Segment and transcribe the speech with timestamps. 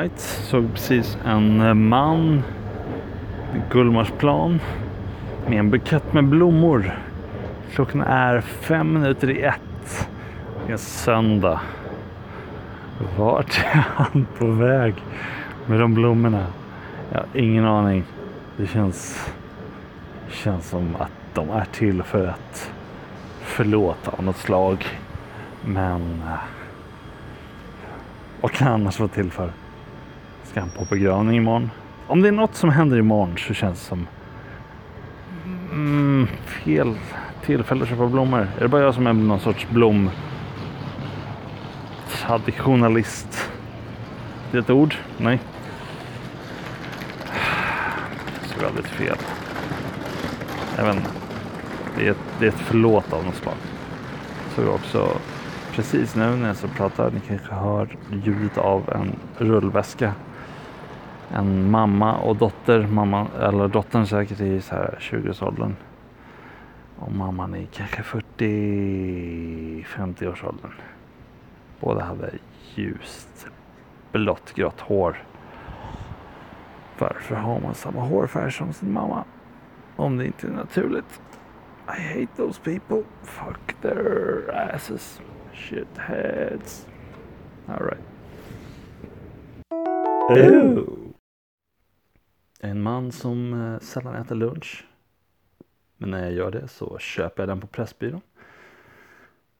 [0.00, 0.20] Light.
[0.20, 2.42] såg precis en eh, man
[3.52, 4.60] vid Gullmarsplan
[5.46, 6.98] med en bukett med blommor.
[7.74, 10.08] Klockan är fem minuter i ett.
[10.66, 11.60] Det är söndag.
[13.18, 14.94] Vart är han på väg
[15.66, 16.46] med de blommorna?
[17.12, 18.04] Jag har ingen aning.
[18.56, 19.32] Det känns,
[20.30, 22.72] känns som att de är till för att
[23.40, 24.86] förlåta av något slag.
[25.64, 26.40] Men eh,
[28.40, 29.52] vad kan annars vara till för?
[30.50, 31.70] Ska han på begravning imorgon?
[32.06, 34.06] Om det är något som händer imorgon så känns det som
[35.72, 36.94] mm, fel
[37.44, 38.48] tillfälle att köpa blommor.
[38.58, 40.10] Är det bara jag som är någon sorts blom
[42.08, 43.50] traditionalist?
[44.50, 44.94] Det är ett ord?
[45.18, 45.40] Nej.
[48.42, 49.16] Så väldigt fel.
[50.76, 51.10] Jag vet inte.
[51.96, 53.54] Det är ett, det är ett förlåt av något slag.
[54.54, 55.08] Så jag också
[55.72, 57.88] precis nu när jag så pratar, ni kanske hör
[58.24, 60.14] ljudet av en rullväska.
[61.32, 65.76] En mamma och dotter, mamma, eller dottern säkert i så här 20-årsåldern.
[66.98, 70.72] Och mamman i kanske 40-50-årsåldern.
[71.80, 72.30] Båda hade
[72.74, 73.46] ljust
[74.12, 75.22] blått grått hår.
[76.98, 79.24] Varför har man samma hårfärg som sin mamma?
[79.96, 81.20] Om det inte är naturligt.
[81.88, 83.02] I hate those people.
[83.22, 85.20] Fuck their asses.
[85.52, 86.86] Shitheads.
[87.66, 88.00] Alright.
[90.30, 90.99] Oh.
[92.62, 94.84] En man som eh, sällan äter lunch.
[95.96, 98.20] Men när jag gör det så köper jag den på Pressbyrån.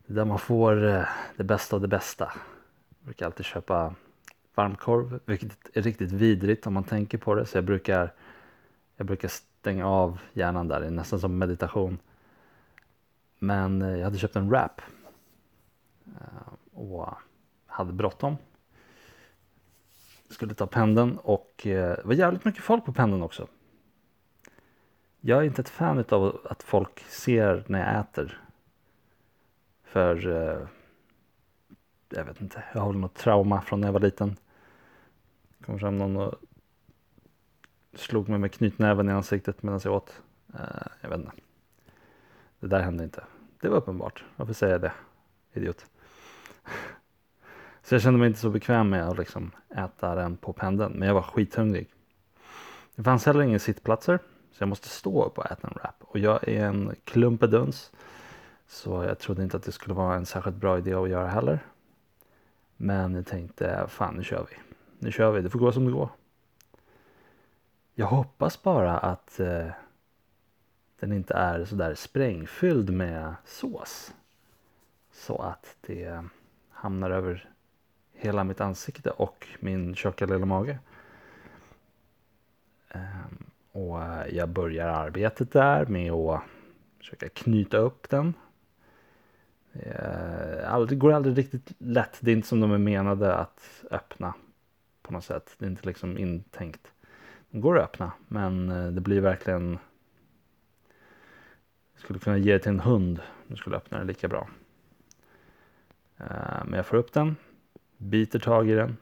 [0.07, 1.05] Det är där man får eh,
[1.37, 2.33] det bästa av det bästa.
[2.89, 3.95] Jag brukar alltid köpa
[4.55, 7.47] varmkorv, vilket är riktigt vidrigt om man tänker på det.
[7.47, 8.13] Så jag brukar,
[8.97, 11.99] jag brukar stänga av hjärnan där, det är nästan som meditation.
[13.39, 14.83] Men eh, jag hade köpt en wrap.
[16.73, 17.09] Och
[17.67, 18.37] hade bråttom.
[20.31, 23.49] Skulle ta pendeln och eh, det var jävligt mycket folk på pendeln också.
[25.21, 28.41] Jag är inte ett fan av att folk ser när jag äter.
[29.85, 30.69] För eh,
[32.09, 34.37] jag vet inte, jag har väl något trauma från när jag var liten.
[35.65, 36.35] kom fram någon och
[37.95, 40.23] slog mig med knytnäven i ansiktet medan jag åt.
[40.55, 41.33] Eh, jag vet inte.
[42.61, 43.25] Det där hände inte.
[43.61, 44.25] Det var uppenbart.
[44.37, 44.93] Varför säger jag det?
[45.53, 45.87] Idiot.
[47.91, 50.93] Så jag kände mig inte så bekväm med att liksom äta den på pendeln.
[50.93, 51.89] Men jag var skithungrig.
[52.95, 54.19] Det fanns heller inga sittplatser.
[54.53, 55.95] Så jag måste stå upp och äta en wrap.
[56.01, 57.93] Och jag är en klumpeduns.
[58.67, 61.59] Så jag trodde inte att det skulle vara en särskilt bra idé att göra heller.
[62.77, 64.57] Men jag tänkte, fan nu kör vi.
[64.99, 66.09] Nu kör vi, det får gå som det går.
[67.95, 69.67] Jag hoppas bara att eh,
[71.01, 74.15] den inte är sådär sprängfylld med sås.
[75.13, 76.25] Så att det
[76.71, 77.51] hamnar över
[78.21, 80.79] hela mitt ansikte och min tjocka lilla mage.
[82.89, 83.99] Ehm, och
[84.31, 86.43] jag börjar arbetet där med att
[86.99, 88.35] försöka knyta upp den.
[89.73, 92.19] Eh, det går aldrig riktigt lätt.
[92.21, 94.35] Det är inte som de är menade att öppna
[95.03, 95.55] på något sätt.
[95.59, 96.93] Det är inte liksom intänkt.
[97.51, 99.79] De går att öppna men eh, det blir verkligen
[101.93, 104.49] jag skulle kunna ge det till en hund Nu skulle öppna den lika bra.
[106.17, 107.37] Eh, men jag får upp den,
[108.01, 108.97] biter tag i den,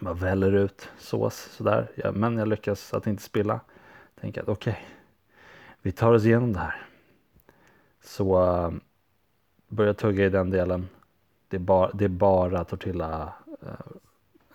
[0.00, 1.90] bara väller ut sås sådär.
[1.94, 3.60] Ja, men jag lyckas att inte spilla.
[4.20, 4.84] Tänker att okej, okay,
[5.82, 6.86] vi tar oss igenom det här.
[8.00, 8.72] Så uh,
[9.68, 10.88] börjar tugga i den delen.
[11.48, 13.32] Det är, bara, det är bara tortilla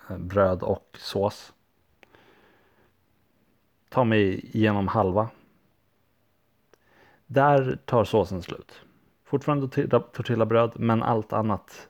[0.08, 1.52] uh, bröd och sås.
[3.88, 5.28] Ta mig igenom halva.
[7.26, 8.80] Där tar såsen slut.
[9.24, 9.68] Fortfarande
[10.12, 11.88] tortillabröd men allt annat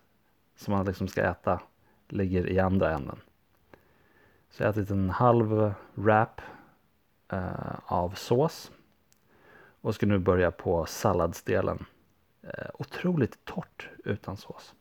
[0.62, 1.60] som man liksom ska äta
[2.08, 3.20] ligger i andra änden.
[4.50, 6.40] Så jag har ätit en halv wrap
[7.28, 8.70] eh, av sås.
[9.80, 11.84] Och ska nu börja på salladsdelen.
[12.42, 14.74] Eh, otroligt torrt utan sås.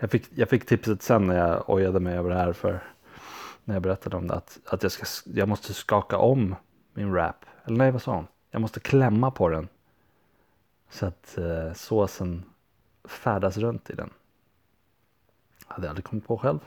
[0.00, 2.82] Jag fick, jag fick tipset sen när jag ojade mig över det här för
[3.64, 6.54] när jag berättade om det att, att jag, ska, jag måste skaka om
[6.92, 7.44] min wrap.
[7.64, 8.26] Eller nej, vad sa hon?
[8.50, 9.68] Jag måste klämma på den.
[10.90, 12.44] Så att eh, såsen
[13.10, 14.10] färdas runt i den.
[15.66, 16.60] Hade jag aldrig kommit på själv.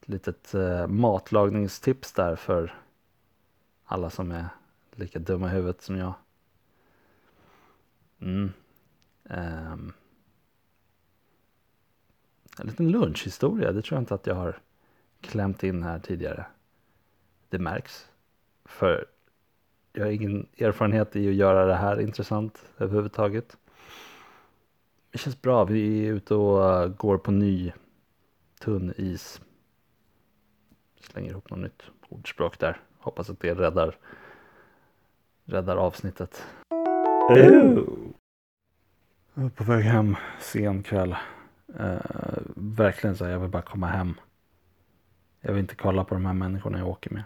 [0.00, 2.74] Ett litet eh, matlagningstips där för
[3.84, 4.48] alla som är
[4.92, 6.14] lika dumma i huvudet som jag.
[8.20, 8.52] Mm.
[9.24, 9.92] Um.
[12.58, 14.58] En liten lunchhistoria, det tror jag inte att jag har
[15.20, 16.46] klämt in här tidigare.
[17.48, 18.08] Det märks.
[18.64, 19.06] För
[19.92, 23.56] jag har ingen erfarenhet i att göra det här intressant överhuvudtaget.
[25.10, 27.72] Det känns bra, vi är ute och eh, går på ny
[28.60, 29.40] tunn is.
[31.00, 32.80] Slänger ihop något nytt ordspråk där.
[32.98, 33.96] Hoppas att det räddar,
[35.44, 36.42] räddar avsnittet.
[39.34, 41.16] Jag är på väg hem sen kväll.
[41.80, 42.00] Uh,
[42.56, 44.14] verkligen så här, jag vill bara komma hem.
[45.40, 47.24] Jag vill inte kolla på de här människorna jag åker med.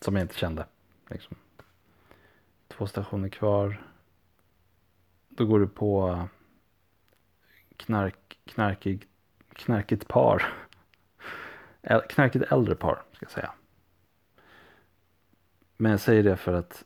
[0.00, 0.66] Som jag inte kände.
[1.08, 1.36] Liksom.
[2.68, 3.82] Två stationer kvar.
[5.28, 6.24] Då går du på eh,
[7.84, 9.06] knark, knarkig,
[9.52, 10.42] knarkigt par.
[12.08, 13.52] Knarkigt äldre par ska jag säga.
[15.76, 16.84] Men jag säger det för att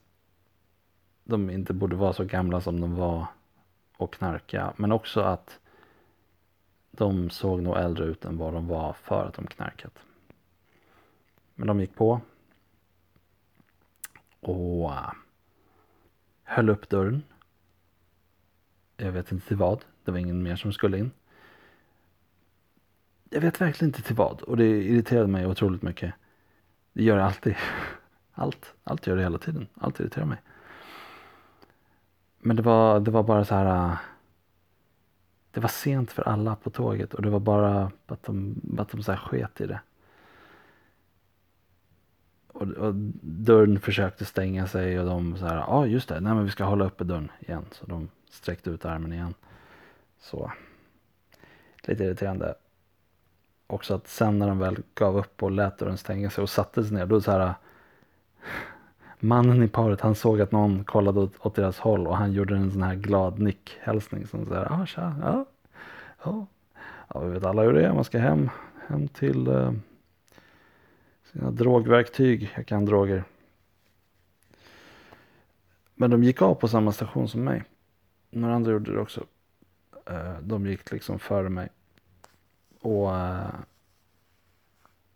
[1.24, 3.26] de inte borde vara så gamla som de var
[3.96, 4.72] och knarka.
[4.76, 5.58] Men också att
[6.90, 9.98] de såg nog äldre ut än vad de var för att de knarkat.
[11.54, 12.20] Men de gick på.
[14.40, 15.12] Och eh,
[16.44, 17.22] höll upp dörren.
[18.96, 19.84] Jag vet inte till vad.
[20.06, 21.10] Det var ingen mer som skulle in.
[23.30, 24.42] Jag vet verkligen inte till vad.
[24.42, 26.14] Och det irriterade mig otroligt mycket.
[26.92, 27.56] Det gör det alltid.
[28.34, 28.74] Allt.
[28.84, 29.66] Allt gör det hela tiden.
[29.74, 30.38] Allt irriterar mig.
[32.38, 33.90] Men det var, det var bara så här.
[33.90, 33.96] Äh,
[35.50, 39.02] det var sent för alla på tåget och det var bara att de, att de
[39.02, 39.80] så här sket i det.
[42.48, 46.34] Och, och, dörren försökte stänga sig och de så här, ja ah, just det, nej
[46.34, 47.64] men vi ska hålla uppe dörren igen.
[47.70, 49.34] Så de sträckte ut armen igen.
[50.18, 50.52] Så
[51.88, 52.54] lite irriterande.
[53.66, 56.84] Också att sen när de väl gav upp och lät dörren stänga sig och satte
[56.84, 57.54] sig ner, då så här
[59.18, 62.56] mannen i paret han såg att någon kollade åt, åt deras håll och han gjorde
[62.56, 65.44] en sån här glad nickhälsning som såhär, ah tja, ja,
[66.24, 66.46] ja,
[67.08, 68.50] ja, vi vet alla hur det är, man ska hem,
[68.86, 69.72] hem till uh,
[71.32, 73.24] sina drogverktyg, jag kan droger.
[75.94, 77.64] Men de gick av på samma station som mig.
[78.30, 79.24] Några andra gjorde det också.
[80.06, 81.68] Eh, de gick liksom före mig.
[82.80, 83.54] Och eh,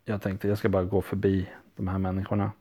[0.05, 2.51] jag tänkte jag ska bara gå förbi de här människorna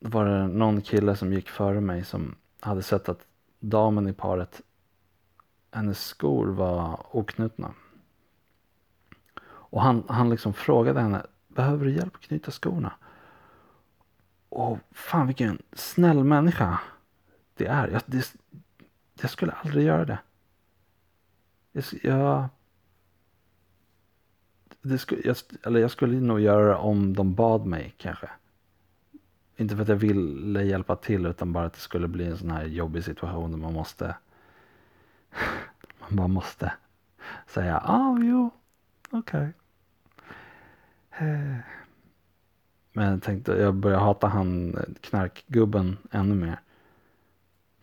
[0.00, 3.26] Då var det någon kille som gick före mig som hade sett att
[3.60, 4.60] damen i paret,
[5.70, 7.74] hennes skor var oknutna.
[9.44, 12.92] Och han, han liksom frågade henne, behöver du hjälp att knyta skorna?
[14.48, 16.80] Och fan vilken snäll människa
[17.54, 17.88] det är.
[17.88, 18.34] Jag, det,
[19.22, 20.18] jag skulle aldrig göra det.
[21.72, 22.48] Jag, jag,
[24.82, 28.30] det skulle, jag, eller jag skulle nog göra det om de bad mig kanske.
[29.56, 32.50] Inte för att jag ville hjälpa till utan bara att det skulle bli en sån
[32.50, 34.16] här jobbig situation där man måste
[35.98, 36.72] man bara måste
[37.46, 38.50] säga ja, ah, jo,
[39.10, 39.52] okej.
[41.10, 41.62] Okay.
[42.92, 46.60] Men jag tänkte, jag börjar hata han knarkgubben ännu mer.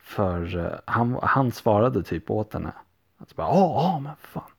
[0.09, 2.74] För eh, han, han svarade typ åt henne.
[3.17, 4.51] Att bara, ja, ja, men fan.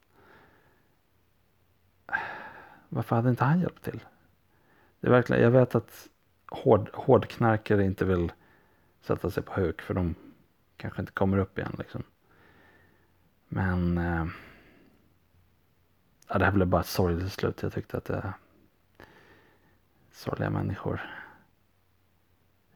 [2.88, 4.00] Varför hade inte han hjälpt till?
[5.00, 6.08] Det är verkligen, jag vet att
[6.50, 8.32] hård, hårdknarkare inte vill
[9.00, 10.14] sätta sig på huk för de
[10.76, 12.02] kanske inte kommer upp igen liksom.
[13.48, 14.26] Men eh,
[16.28, 17.62] ja, det här blev bara ett sorgligt slut.
[17.62, 18.32] Jag tyckte att det är
[20.12, 21.00] sorgliga människor.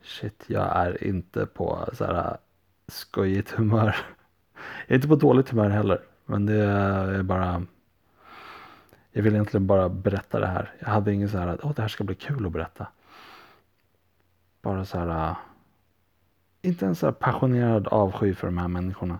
[0.02, 2.38] Shit, jag är inte på så här
[2.88, 3.96] skojigt humör.
[4.86, 6.00] Jag är inte på dåligt humör heller.
[6.26, 7.62] Men det är bara
[9.16, 10.72] jag vill egentligen bara berätta det här.
[10.78, 12.86] Jag hade ingen så här att oh, det här ska bli kul att berätta.
[14.62, 15.34] Bara så här.
[16.62, 19.18] Inte en så här passionerad avsky för de här människorna.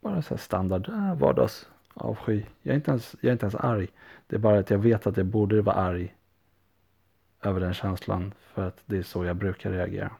[0.00, 2.44] Bara så här standard eh, äh, vardagsavsky.
[2.62, 3.88] Jag är, inte ens, jag är inte ens arg.
[4.26, 6.14] Det är bara att jag vet att jag borde vara arg.
[7.42, 8.34] Över den känslan.
[8.38, 10.10] För att det är så jag brukar reagera.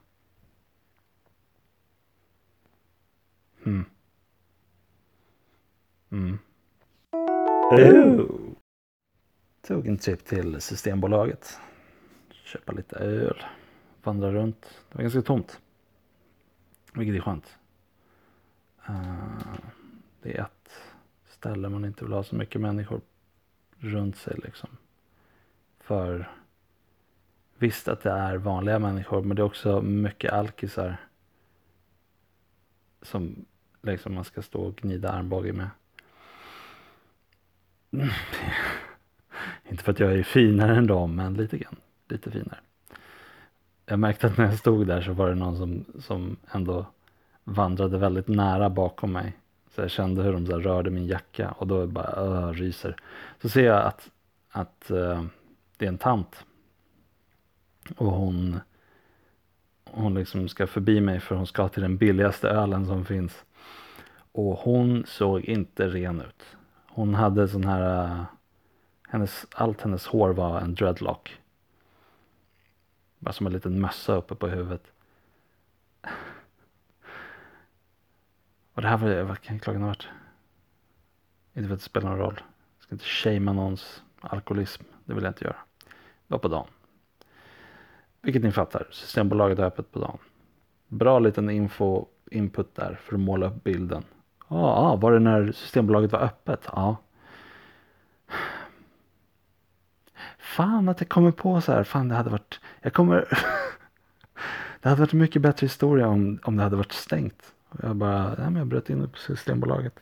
[3.65, 3.85] Hmm.
[6.11, 6.39] Mm.
[7.71, 8.27] Oh.
[9.63, 11.59] Tog en trip till Systembolaget.
[12.31, 13.45] Köpa lite öl
[14.03, 14.63] vandra runt.
[14.63, 15.61] Det var ganska tomt.
[16.95, 17.59] Vilket är skönt.
[18.89, 19.57] Uh,
[20.23, 20.71] det är ett
[21.27, 23.01] ställe man inte vill ha så mycket människor
[23.79, 24.69] runt sig liksom.
[25.81, 26.31] För
[27.59, 30.97] visst att det är vanliga människor men det är också mycket alkisar.
[33.03, 33.45] Som
[33.85, 35.69] liksom man ska stå och gnida armbåge med.
[39.69, 41.77] Inte för att jag är finare än dem, men lite grann.
[42.09, 42.59] Lite finare.
[43.87, 46.87] Jag märkte att när jag stod där så var det någon som, som ändå
[47.45, 49.33] vandrade väldigt nära bakom mig.
[49.75, 52.97] Så jag kände hur de så rörde min jacka och då bara öh, ryser.
[53.43, 54.11] Så ser jag att,
[54.51, 55.25] att uh,
[55.77, 56.45] det är en tant.
[57.97, 58.61] Och hon,
[59.85, 63.45] hon liksom ska förbi mig för hon ska till den billigaste ölen som finns.
[64.35, 66.57] Och hon såg inte ren ut.
[66.89, 68.25] Hon hade sån här, eh,
[69.09, 71.41] hennes, allt hennes hår var en dreadlock.
[73.19, 74.93] Bara som en liten mössa uppe på huvudet.
[78.75, 80.09] Och det här var, vad kan klockan ha varit?
[81.55, 82.41] Inte för att det spelar någon roll.
[82.77, 84.85] Jag ska inte shamea någons alkoholism.
[85.05, 85.59] Det vill jag inte göra.
[86.27, 86.69] Det var på dagen.
[88.21, 90.19] Vilket ni fattar, Systembolaget är öppet på dagen.
[90.89, 94.05] Bra liten info, input där för att måla upp bilden.
[94.55, 96.69] Ja, ah, var det när Systembolaget var öppet?
[96.73, 96.97] Ja.
[100.39, 103.17] Fan att jag kommer på så här, fan det hade varit, jag kommer,
[104.81, 107.55] det hade varit en mycket bättre historia om, om det hade varit stängt.
[107.83, 110.01] Jag bara, nej men jag bröt in på Systembolaget.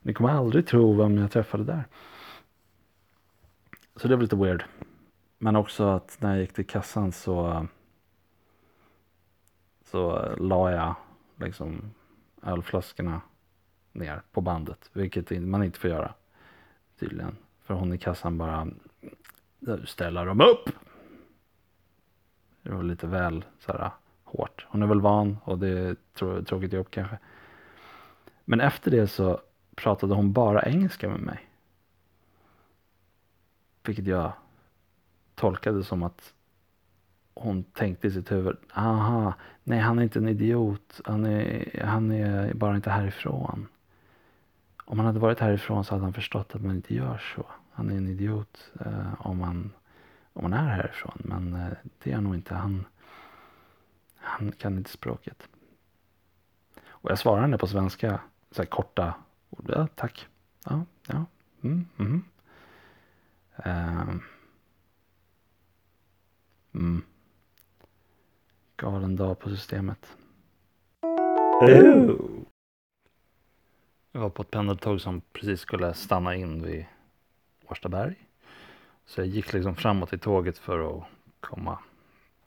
[0.00, 1.84] Ni kommer aldrig tro vem jag träffade där.
[3.96, 4.64] Så det var lite weird.
[5.38, 7.66] Men också att när jag gick till kassan så
[9.84, 10.94] så la jag
[11.36, 11.94] liksom
[12.42, 13.20] ölflaskorna
[13.94, 14.90] ner på bandet.
[14.92, 16.14] Vilket man inte får göra
[16.98, 17.36] tydligen.
[17.62, 18.68] För hon i kassan bara
[19.84, 20.70] ställer dem upp.
[22.62, 23.90] Det var lite väl så här
[24.24, 24.66] hårt.
[24.68, 27.18] Hon är väl van och det är ett tråkigt jobb kanske.
[28.44, 29.40] Men efter det så
[29.74, 31.48] pratade hon bara engelska med mig.
[33.82, 34.32] Vilket jag
[35.34, 36.34] tolkade som att
[37.34, 42.10] hon tänkte i sitt huvud, aha, nej han är inte en idiot, han är, han
[42.10, 43.68] är bara inte härifrån.
[44.84, 47.46] Om han hade varit härifrån så hade han förstått att man inte gör så.
[47.72, 49.72] Han är en idiot eh, om, man,
[50.32, 51.68] om man är härifrån, men eh,
[52.02, 52.54] det är han nog inte.
[52.54, 52.86] Han,
[54.16, 55.48] han kan inte språket.
[56.86, 59.14] Och jag svarar henne på svenska, så här korta
[59.50, 59.70] ord.
[59.76, 60.28] Ja, tack.
[60.64, 61.24] Ja, ja.
[61.62, 62.24] Mm, mm.
[63.66, 64.16] Uh,
[66.74, 67.02] mm.
[68.76, 70.16] Galen dag på systemet.
[71.60, 72.43] Oh.
[74.16, 76.86] Jag var på ett pendeltåg som precis skulle stanna in vid
[77.68, 78.28] Årstaberg.
[79.06, 81.04] Så jag gick liksom framåt i tåget för att
[81.40, 81.78] komma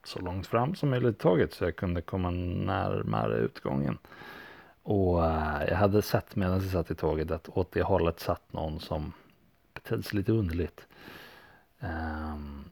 [0.03, 3.97] så långt fram som möjligt i tåget så jag kunde komma närmare utgången.
[4.83, 8.53] Och eh, jag hade sett medan jag satt i tåget att åt det hållet satt
[8.53, 9.13] någon som
[9.74, 10.88] betedde sig lite underligt.
[11.79, 12.63] Ehm,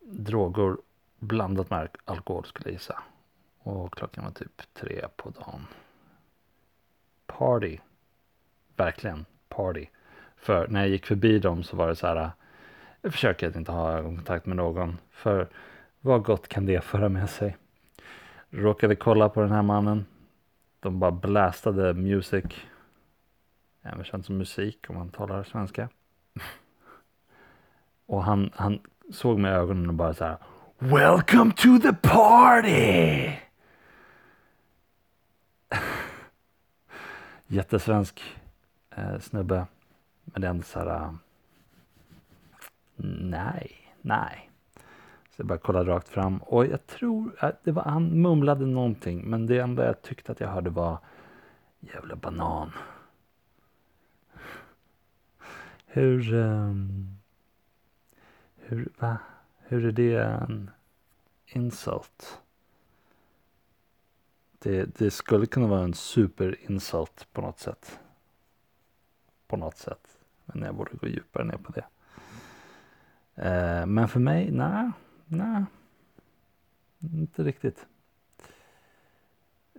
[0.00, 0.76] droger
[1.18, 3.02] blandat med alkohol skulle jag gissa.
[3.58, 5.66] Och klockan var typ tre på dagen.
[7.26, 7.78] Party.
[8.76, 9.86] Verkligen party.
[10.36, 12.30] För när jag gick förbi dem så var det så här.
[13.02, 14.98] Jag försöker att inte ha ögonkontakt med någon.
[15.10, 15.48] För
[16.00, 17.56] vad gott kan det föra med sig?
[18.50, 20.06] Råkade kolla på den här mannen.
[20.80, 22.44] De bara blästade music.
[23.82, 25.88] Även känt som musik om man talar svenska.
[28.06, 28.80] Och han, han
[29.12, 30.36] såg i ögonen och bara så här.
[30.78, 33.32] Welcome to the party!
[37.46, 38.22] Jättesvensk
[38.96, 39.66] eh, snubbe.
[40.24, 41.04] Men det är ändå så här.
[41.04, 41.14] Uh,
[43.20, 43.70] nej,
[44.00, 44.50] nej.
[45.30, 49.22] Så jag bara kollade rakt fram och jag tror att det var, han mumlade någonting
[49.24, 50.98] men det enda jag tyckte att jag hörde var
[51.80, 52.72] jävla banan.
[55.86, 57.16] Hur, um,
[58.56, 59.16] hur, va?
[59.58, 60.70] Hur är det en
[61.46, 62.40] insult?
[64.58, 68.00] Det, det skulle kunna vara en superinsult på något sätt.
[69.54, 70.18] På något sätt.
[70.44, 71.84] Men jag borde gå djupare ner på det.
[73.34, 74.90] Eh, men för mig, nej.
[75.26, 75.64] Nej,
[76.98, 77.86] inte riktigt.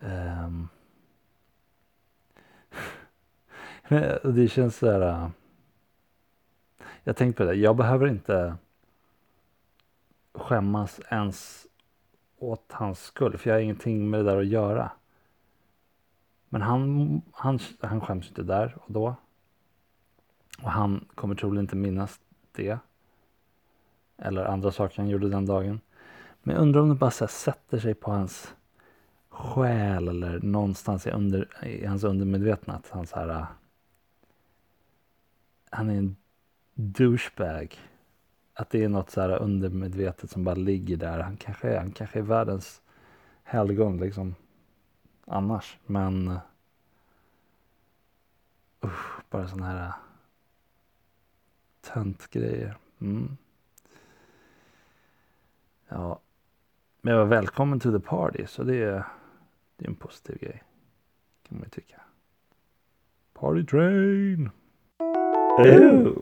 [0.01, 0.67] Ehm.
[4.24, 5.01] Det känns så här.
[5.01, 5.29] Eh.
[7.03, 8.58] Jag tänkte på det, jag behöver inte
[10.34, 11.67] skämmas ens
[12.38, 14.91] åt hans skull, för jag har ingenting med det där att göra.
[16.50, 19.15] Men han, han, han skäms inte där och då.
[20.62, 22.20] Och han kommer troligen inte minnas
[22.52, 22.80] det.
[24.18, 25.82] Eller andra saker han gjorde den dagen.
[26.44, 28.56] Men jag undrar om det bara sätter sig på hans
[29.30, 33.30] själ eller någonstans i, under, i hans undermedvetna att han så här.
[33.30, 33.46] Äh,
[35.70, 36.16] han är en
[36.74, 37.80] douchebag.
[38.54, 41.20] Att det är något så här undermedvetet som bara ligger där.
[41.20, 42.82] Han kanske är, han kanske är världens
[43.44, 44.36] helgon liksom
[45.26, 45.78] annars.
[45.86, 46.38] Men äh,
[48.86, 49.94] Usch, bara sån här äh,
[51.86, 52.77] töntgrejer.
[53.00, 53.38] Mm.
[55.88, 56.20] Ja,
[57.01, 59.06] men jag var välkommen to the party så det är,
[59.77, 60.63] det är en positiv grej.
[61.48, 62.01] Kan man ju tycka.
[63.34, 64.50] Party train!
[65.60, 66.13] Ew.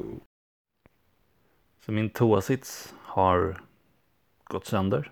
[1.86, 3.62] Så min toasits har
[4.44, 5.12] gått sönder.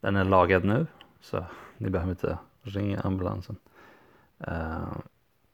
[0.00, 0.86] Den är lagad nu
[1.20, 1.44] så
[1.76, 3.56] ni behöver inte ringa ambulansen.
[4.48, 4.98] Uh,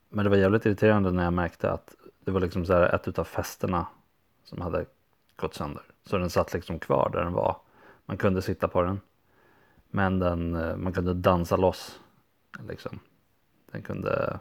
[0.09, 1.95] men det var jävligt irriterande när jag märkte att
[2.27, 3.87] det var liksom så här ett utav fästena
[4.45, 4.87] som hade
[5.37, 5.83] gått sönder.
[6.05, 7.57] Så den satt liksom kvar där den var.
[8.07, 9.01] Man kunde sitta på den.
[9.91, 12.01] Men den, eh, man kunde dansa loss.
[12.69, 13.01] Liksom.
[13.71, 14.39] Den kunde,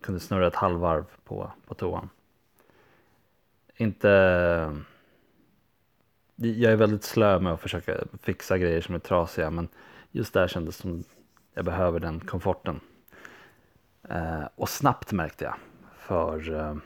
[0.00, 2.10] kunde snurra ett halvvarv på, på toan.
[3.76, 4.10] Inte...
[4.10, 4.72] Eh,
[6.36, 9.50] jag är väldigt slö med att försöka fixa grejer som är trasiga.
[9.50, 9.68] Men
[10.10, 11.04] just där kändes det som
[11.54, 12.80] jag behöver den komforten.
[14.08, 15.54] Eh, och snabbt märkte jag.
[16.08, 16.76] För eh,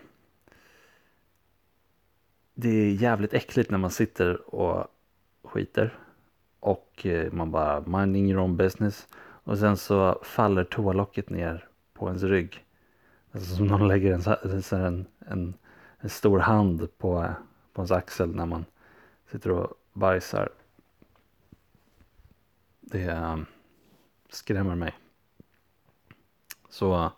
[2.55, 4.87] det är jävligt äckligt när man sitter och
[5.45, 5.99] skiter.
[6.61, 9.09] Och eh, man bara minding your own business.
[9.19, 12.64] Och sen så faller toalocket ner på ens rygg.
[13.33, 15.55] Alltså som någon lägger en, en, en,
[15.99, 17.35] en stor hand på,
[17.73, 18.64] på ens axel när man
[19.31, 20.49] sitter och bajsar.
[22.81, 23.38] Det eh,
[24.29, 24.95] skrämmer mig.
[26.69, 27.12] Så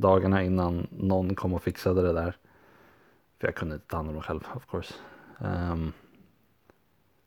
[0.00, 2.36] dagarna innan någon kom och fixade det där.
[3.38, 4.94] För jag kunde inte ta hand om det själv of course.
[5.38, 5.92] Um,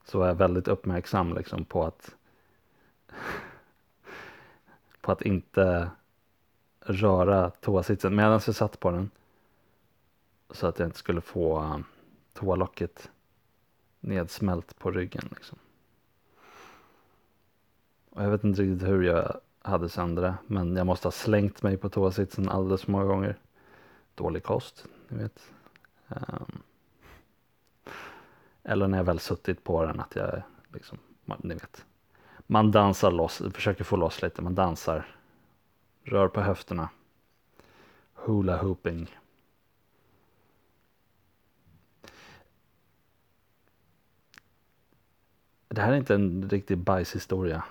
[0.03, 2.15] så var jag väldigt uppmärksam liksom på att
[5.01, 5.89] på att inte
[6.79, 9.11] röra toasitsen medan jag satt på den.
[10.49, 11.83] Så att jag inte skulle få ehm,
[12.33, 13.11] toalocket
[13.99, 15.27] nedsmält på ryggen.
[15.29, 15.57] Liksom.
[18.09, 20.35] Och jag vet inte riktigt hur jag hade sönder det.
[20.47, 23.37] Men jag måste ha slängt mig på toasitsen alldeles för många gånger.
[24.15, 25.51] Dålig kost, ni vet.
[26.07, 26.61] Um,
[28.63, 30.41] eller när jag väl suttit på den att jag
[30.73, 30.97] liksom,
[31.37, 31.85] ni vet.
[32.47, 35.15] Man dansar loss, försöker få loss lite, man dansar.
[36.03, 36.89] Rör på höfterna.
[38.13, 39.17] Hula hooping.
[45.67, 47.63] Det här är inte en riktig bajshistoria.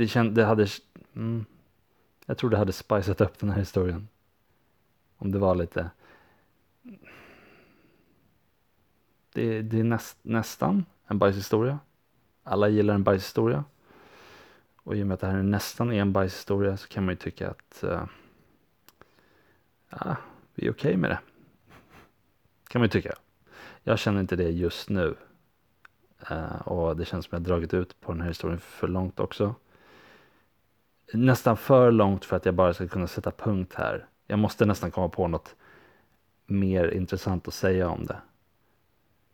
[0.00, 0.66] Det, känd, det hade...
[1.16, 1.44] Mm,
[2.26, 4.08] jag tror det hade spicat upp den här historien.
[5.16, 5.90] Om det var lite...
[9.32, 11.78] Det, det är näst, nästan en bajshistoria.
[12.42, 13.64] Alla gillar en bajshistoria.
[14.76, 17.16] Och i och med att det här nästan är en bajshistoria så kan man ju
[17.16, 18.04] tycka att uh,
[19.90, 20.16] ja,
[20.54, 21.20] vi är okej okay med det.
[22.68, 23.14] Kan man ju tycka.
[23.82, 25.14] Jag känner inte det just nu.
[26.30, 29.54] Uh, och det känns som jag dragit ut på den här historien för långt också
[31.12, 34.06] nästan för långt för att jag bara ska kunna sätta punkt här.
[34.26, 35.54] Jag måste nästan komma på något
[36.46, 38.20] mer intressant att säga om det.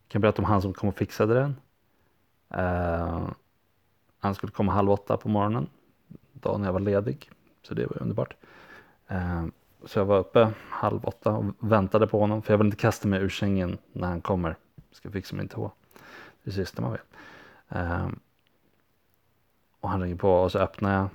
[0.02, 1.56] Jag kan berätta om han som kom och fixade den.
[2.60, 3.28] Uh,
[4.18, 5.66] han skulle komma halv åtta på morgonen,
[6.32, 7.30] dagen jag var ledig.
[7.62, 8.36] Så det var underbart.
[9.10, 9.46] Uh,
[9.84, 12.42] så jag var uppe halv åtta och väntade på honom.
[12.42, 14.56] För jag vill inte kasta mig ur sängen när han kommer.
[14.88, 15.72] Jag ska fixa min tå.
[16.44, 17.00] Det sista man vill.
[17.80, 18.08] Uh,
[19.80, 21.08] och han ringer på och så öppnar jag.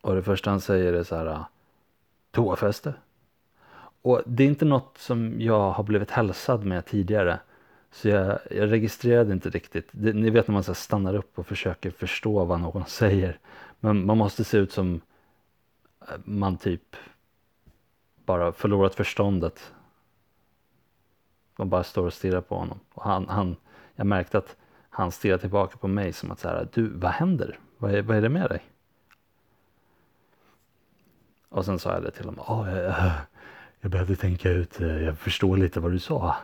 [0.00, 1.26] Och det första han säger är så här.
[1.26, 1.42] Äh,
[2.30, 2.94] Toafäste.
[4.02, 7.40] Och det är inte något som jag har blivit hälsad med tidigare.
[7.90, 9.88] Så jag, jag registrerade inte riktigt.
[9.90, 13.38] Det, ni vet när man så stannar upp och försöker förstå vad någon säger.
[13.80, 15.00] Men man måste se ut som
[16.00, 16.96] äh, man typ
[18.24, 19.72] bara förlorat förståndet.
[21.56, 22.80] Man bara står och stirrar på honom.
[22.94, 23.56] Och han, han,
[23.94, 24.56] jag märkte att
[24.90, 27.58] han stirrar tillbaka på mig som att så här, du vad händer?
[27.78, 28.62] Vad är, vad är det med dig?
[31.50, 32.44] Och sen sa jag det till honom.
[32.48, 33.12] Ah, oh, jag,
[33.80, 36.36] jag behövde tänka ut, eh, jag förstår lite vad du sa.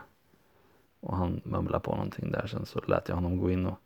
[1.01, 2.47] Och han mumlade på någonting där.
[2.47, 3.79] Sen så lät jag honom gå in och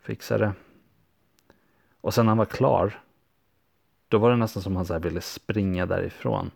[0.00, 0.52] fixa det.
[2.00, 3.00] Och sen när han var klar.
[4.08, 6.50] Då var det nästan som han så ville springa därifrån.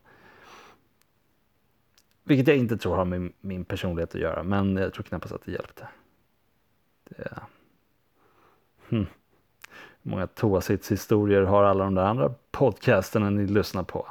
[2.25, 4.43] Vilket jag inte tror har med min personlighet att göra.
[4.43, 5.89] Men jag tror knappast att det hjälpte.
[7.05, 7.41] Det...
[8.89, 9.07] Hmm.
[10.03, 14.07] Många toasitshistorier har alla de där andra podcasterna ni lyssnar på?